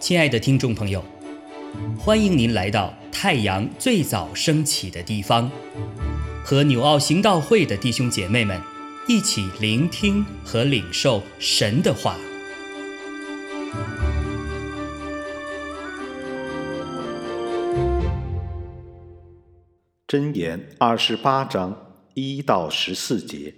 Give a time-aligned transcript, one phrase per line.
[0.00, 1.04] 亲爱的听众朋友，
[1.96, 5.48] 欢迎您来到太阳最早升起的地方，
[6.44, 8.60] 和纽奥行道会的弟兄姐妹们
[9.06, 12.16] 一起聆听和领受神的话。
[20.08, 23.54] 箴言二十八章一到十四节。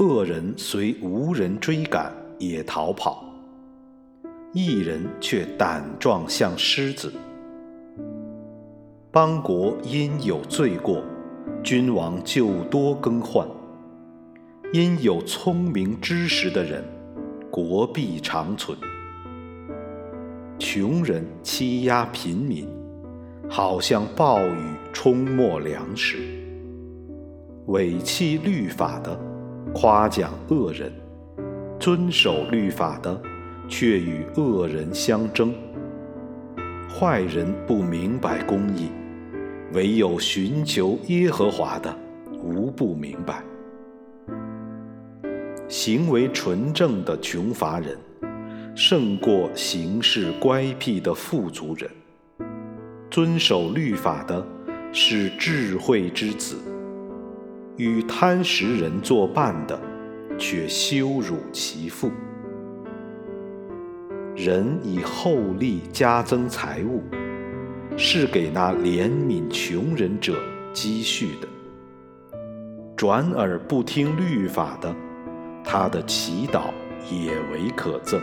[0.00, 3.22] 恶人虽无人追赶，也逃跑；
[4.54, 7.12] 一人却胆壮像狮子。
[9.10, 11.04] 邦国因有罪过，
[11.62, 13.46] 君王就多更换；
[14.72, 16.82] 因有聪明知识的人，
[17.50, 18.78] 国必长存。
[20.58, 22.66] 穷人欺压贫民，
[23.50, 26.16] 好像暴雨冲没粮食；
[27.66, 29.29] 违弃律法的。
[29.72, 30.92] 夸奖恶人，
[31.78, 33.20] 遵守律法的，
[33.68, 35.54] 却与恶人相争。
[36.88, 38.90] 坏人不明白公义，
[39.72, 41.96] 唯有寻求耶和华的，
[42.42, 43.42] 无不明白。
[45.68, 47.96] 行为纯正的穷乏人，
[48.74, 51.88] 胜过行事乖僻的富足人。
[53.08, 54.44] 遵守律法的，
[54.92, 56.56] 是智慧之子。
[57.80, 59.80] 与贪食人作伴的，
[60.36, 62.10] 却羞辱其父。
[64.36, 67.02] 人以厚利加增财物，
[67.96, 70.34] 是给那怜悯穷人者
[70.74, 71.48] 积蓄的。
[72.94, 74.94] 转而不听律法的，
[75.64, 76.64] 他的祈祷
[77.10, 78.20] 也为可憎。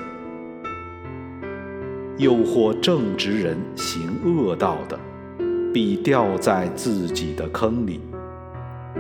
[2.18, 5.00] 诱惑正直人行恶道的，
[5.74, 8.00] 必掉在自己的坑里。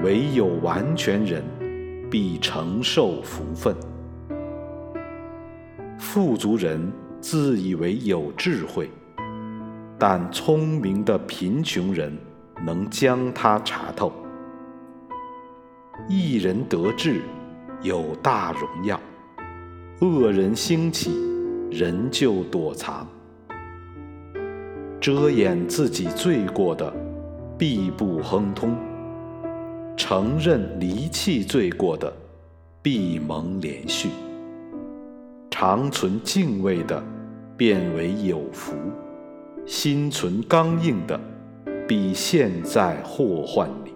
[0.03, 1.44] 唯有完全人，
[2.09, 3.76] 必承受福分。
[5.98, 8.90] 富足人自以为有智慧，
[9.97, 12.16] 但聪明的贫穷人
[12.63, 14.13] 能将他查透。
[16.08, 17.22] 一人得志，
[17.81, 18.97] 有大荣耀；
[20.00, 21.12] 恶人兴起，
[21.72, 23.06] 人就躲藏。
[25.02, 26.94] 遮掩自己罪过的，
[27.58, 28.78] 必不亨通。
[29.97, 32.16] 承认离弃罪过的，
[32.84, 34.09] 必蒙连续；
[35.50, 37.03] 常存敬畏的，
[37.58, 38.75] 变为有福；
[39.66, 41.19] 心存刚硬的，
[41.88, 43.91] 必陷在祸患里。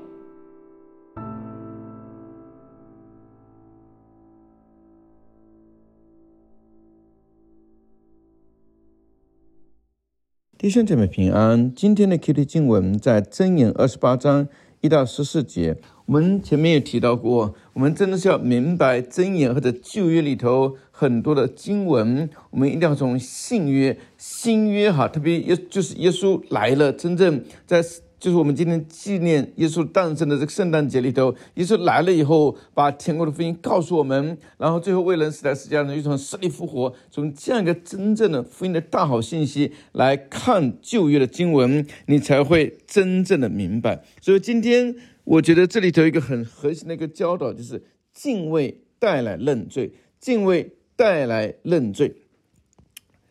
[10.57, 14.47] 弟兄姐妹平安，今天的 Q T 经文在箴言二十八章。
[14.81, 15.77] 一到十四节，
[16.07, 27.83] 我们前面也提到过，我们真的是要明白真言或者旧约里头很多的经文，我们一定要从信约、新约哈，特别耶就是耶稣来了，真正在
[28.21, 44.03] 就是我们今天纪念耶稣诞生的这个圣诞节里头，耶稣来了以后，把天国的福音告诉我们，然后最后为人死在十字架上，又从死里复活，从这样一个真正的福音的大好信息来看旧约的经文，你才会真正的明白。
[44.21, 47.83] 所以今天我觉得这里头一个很核心的一个教导，就是
[48.13, 52.13] 敬畏带来认罪，敬畏带来认罪。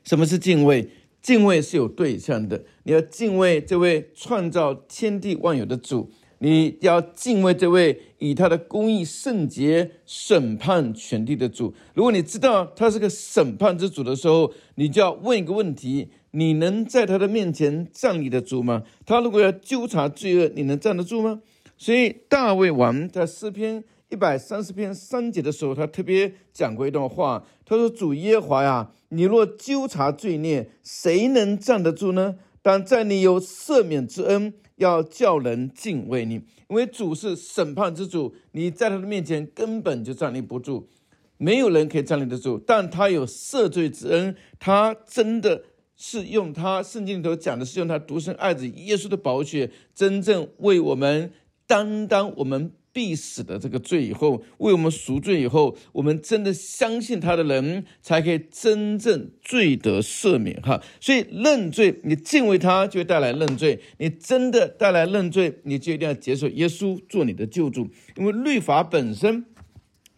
[0.03, 0.91] 什么是敬畏？
[1.21, 11.75] 敬畏是有对象的，你要敬畏这位创造天地万有的主，你要敬畏这位以他的公义圣洁审判全地的主。
[11.95, 18.85] 如果你知道他是个审判之主的时候，你就要问一个问题：你能在他的面前站立得住吗？
[19.05, 21.43] 他如果要纠察罪恶，你能站得住吗？
[21.77, 23.85] 所以大卫王在诗篇。
[24.11, 27.47] 一百三十篇三节的时候，他特别讲过一段话。
[27.65, 32.35] 他说：“主耶华呀，你若纠察罪孽，谁能站得住呢？
[32.61, 36.35] 但在你有赦免之恩，要叫人敬畏你，
[36.69, 40.89] 因为主是审判之主，你在他的面前根本就站立不住，
[41.37, 42.59] 没有人可以站立得住。
[42.59, 45.63] 但他有赦罪之恩，他真的
[45.95, 51.33] 是用他圣经里头讲的是用他独生爱子耶稣的宝血，真正为我们
[51.69, 60.83] 担当我们。”必死的这个罪以后，为我们赎罪以后，我们真的相信他的人，才可以真正罪得赦免哈。
[61.01, 67.89] 所以认罪，你敬畏他，就会带来认罪；你真的带来认罪，你就一定要接受耶稣做你的救主。
[68.17, 69.45] 因为律法本身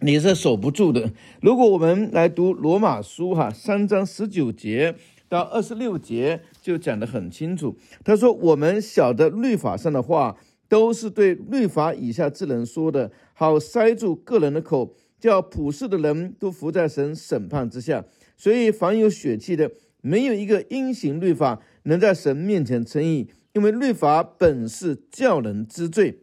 [0.00, 1.12] 你是守不住的。
[1.42, 4.94] 如果我们来读罗马书哈，三章十九节
[5.28, 7.76] 到二十六节就讲得很清楚。
[8.02, 10.38] 他说：“我们晓得律法上的话。”
[10.72, 18.02] 都是对律法以下之人说的，好塞住个人的口，叫普世的人都伏在神审判之下。
[18.38, 19.70] 所以，凡有血气的，
[20.00, 26.20] 没有一个因行律法能在神面前称义，因为律法本是叫人知罪。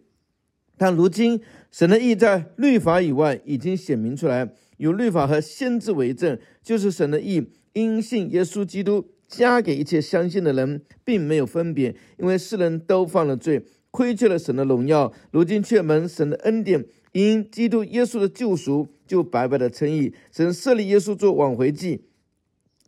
[0.76, 15.12] 但如今神的意在律法以外已经显明出来，有律法和先知为证，就是神的意因信耶稣基督加给一切相信的人，并没有分别，因为世人都犯了罪，亏缺了神的荣耀。
[15.32, 20.14] 如今却蒙神的恩典，因基督耶稣的救赎，就白白的称义。
[20.32, 22.06] 神设立耶稣做挽回祭。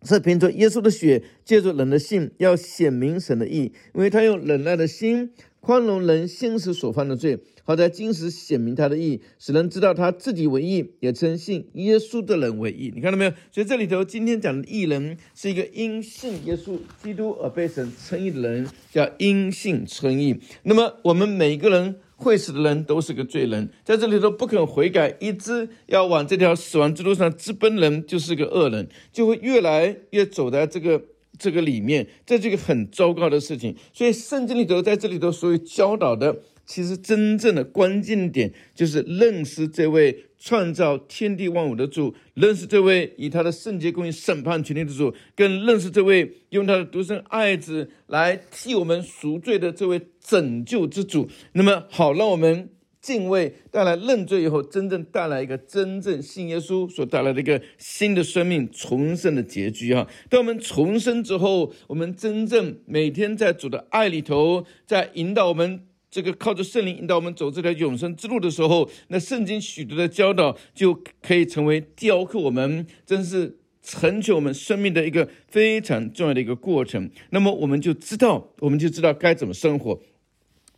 [0.03, 12.91] 是凭着耶稣的血，借助人的信，要显明神的义，因为他用忍耐的心宽容人心时所犯的罪，好在今时显明他的义，使人知道他自己为义，也称信耶稣的人为义。
[12.93, 13.31] 你看到没有？
[13.51, 20.35] 所以这里头今天讲的义人，是一个因信耶稣基督而被神称义的人，叫因信称义。
[20.63, 21.95] 那么我们每个人。
[22.21, 31.01] 会死的人都是个罪人，在这里头不肯悔改，一直要往这条死亡之路上直奔人，就是个恶人，就会越来越走在这个
[31.37, 33.75] 这个里面，这是一个很糟糕的事情。
[33.93, 36.41] 所以圣经里头在这里头所有教导的。
[36.63, 51.27] 其实真正的关键点就是认识这位创造天地万物的主，认识这位以他的圣洁公义审判全地的主，更认识这位用他的独生爱子来替我们赎罪的这位拯救之主。
[51.53, 52.69] 那么好，让我们
[53.01, 60.07] 敬畏带来认罪以后，真正带来一个真正信耶稣所带来的一个新的生命重生的结局哈。
[60.30, 65.88] 当我们重生之后，我们真正每天在主的爱里头，在引导我们。
[66.13, 77.09] 这个靠着圣灵引导我们走这条永生之路的时候，那圣经许多的教导就可以成为雕刻我们，真是成就我们生命的一个非常重要的一个过程。
[77.30, 80.01] 那么我们就知道，我们就知道该怎么生活。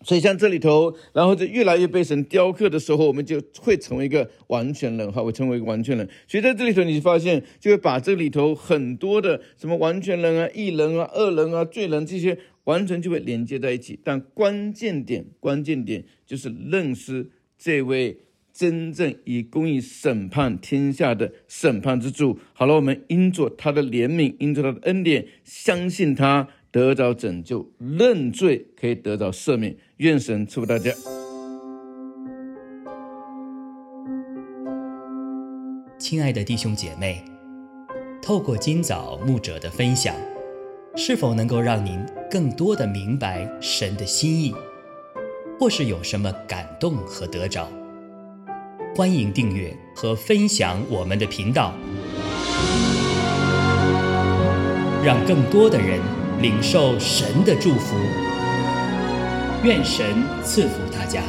[0.04, 6.08] 所以像这里头，然后就越来越被神雕刻的时候，我们就会成为一个完全人，哈，会成为一个完全人。
[6.28, 12.38] 所以在这里头，你发现就会把这里头很多的什么完全人啊、异人啊、恶人啊、罪人这些。
[12.66, 18.18] 完全就会连接在一起，但关键点，关键点就是认识这位
[18.54, 22.40] 真正以公义审判天下的审判之主。
[22.54, 29.78] 好了，我们因着他的怜悯，因着他的恩典，相信他得着拯救，认罪可以得着赦免。
[29.98, 30.92] 愿神赐福大家。
[36.00, 37.24] 亲爱的弟兄姐妹，
[38.24, 40.16] 透过今早牧者的分享。
[40.96, 44.54] 是否能够让您更多的明白神的心意，
[45.60, 47.68] 或是有什么感动和得着？
[48.96, 51.74] 欢迎订阅和分享我们的频道，
[55.04, 56.00] 让更多的人
[56.44, 57.96] 领受神的祝福。
[59.64, 60.06] 愿神
[60.44, 61.24] 赐福大家。